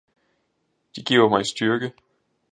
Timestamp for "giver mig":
1.03-1.45